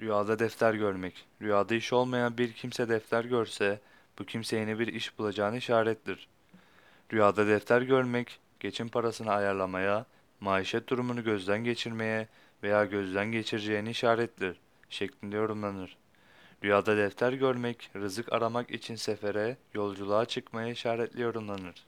Rüyada 0.00 0.38
defter 0.38 0.74
görmek. 0.74 1.26
Rüyada 1.42 1.74
iş 1.74 1.92
olmayan 1.92 2.38
bir 2.38 2.52
kimse 2.52 2.88
defter 2.88 3.24
görse, 3.24 3.80
bu 4.18 4.24
kimse 4.24 4.56
yeni 4.56 4.78
bir 4.78 4.86
iş 4.86 5.18
bulacağını 5.18 5.56
işarettir. 5.56 6.28
Rüyada 7.12 7.46
defter 7.46 7.82
görmek, 7.82 8.40
geçim 8.60 8.88
parasını 8.88 9.30
ayarlamaya, 9.30 10.06
maişet 10.40 10.88
durumunu 10.88 11.24
gözden 11.24 11.64
geçirmeye 11.64 12.28
veya 12.62 12.84
gözden 12.84 13.32
geçireceğini 13.32 13.90
işarettir 13.90 14.60
şeklinde 14.90 15.36
yorumlanır. 15.36 15.96
Rüyada 16.64 16.96
defter 16.96 17.32
görmek, 17.32 17.90
rızık 17.96 18.32
aramak 18.32 18.70
için 18.70 18.96
sefere, 18.96 19.56
yolculuğa 19.74 20.24
çıkmaya 20.24 20.68
işaretli 20.68 21.22
yorumlanır. 21.22 21.84